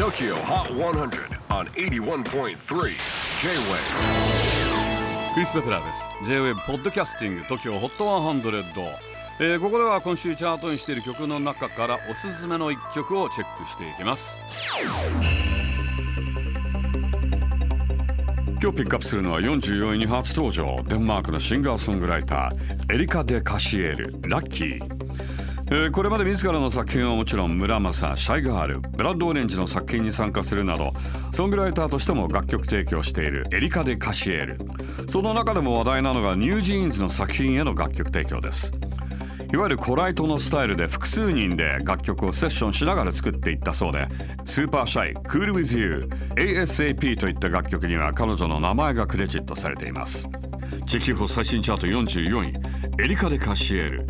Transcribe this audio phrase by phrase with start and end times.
[0.00, 2.54] TOKYO HOT 100 on 81.3 J-WAVE
[5.34, 6.08] クリス・ベプラーです。
[6.24, 8.94] J-WAVE ポッドキャスティング TOKYO HOT 100、
[9.40, 14.40] えーここでは今週チャートにしている曲の中からおすすめの一曲をチェックしていきます。
[18.62, 20.82] 今日ピックアップするのは44位に初登場。
[20.88, 24.14] デンマークのシンガーソングライターエリカ・デ・カシエル。
[24.22, 24.99] ラッキー。
[25.72, 30.92] えーこれまで自らの作品はもちろん Mura Masa Shygirl Blood Orange の作品に参加するなど
[31.30, 34.58] ソングライターとしても楽曲提供しているエリカ・デ・カシエル。
[35.08, 38.72] その中でも話題なのが NewJeans の作品への楽曲提供です。
[39.52, 44.06] いわゆる co-write のスタイルで複数人で楽曲をセッションしながら作っていったそうで
[44.44, 50.28] スーパーシャイ、クール with you、ASAP といった楽曲には彼女の名前がクレジットされています。
[50.86, 54.09] チェキホ最新チャート44位エリカ・デ・カシエル。